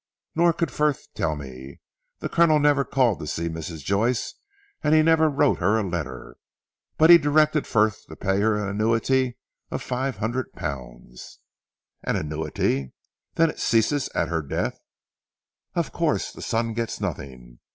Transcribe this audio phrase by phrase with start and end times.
[0.33, 1.79] Nor could Frith tell me.
[2.21, 3.83] The Colonel never called to see Mrs.
[3.83, 4.33] Joyce;
[4.81, 6.37] he never wrote her a letter.
[6.97, 9.37] But he directed Frith to pay her an annuity
[9.69, 11.37] of five hundred pounds."
[12.01, 12.93] "An annuity?
[13.35, 14.79] Then it ceased at her death?"
[15.75, 16.31] "Of course.
[16.31, 17.59] The son gets nothing.